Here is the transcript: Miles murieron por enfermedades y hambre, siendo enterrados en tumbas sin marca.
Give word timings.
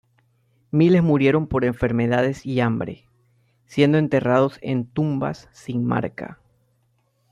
Miles 0.71 1.03
murieron 1.03 1.45
por 1.45 1.63
enfermedades 1.63 2.43
y 2.43 2.59
hambre, 2.59 3.05
siendo 3.67 3.99
enterrados 3.99 4.57
en 4.63 4.87
tumbas 4.87 5.47
sin 5.51 5.85
marca. 5.85 6.39